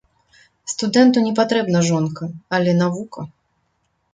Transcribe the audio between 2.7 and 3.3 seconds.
навука.